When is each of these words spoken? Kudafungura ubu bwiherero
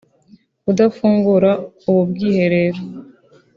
Kudafungura 0.63 1.51
ubu 1.87 2.01
bwiherero 2.09 2.81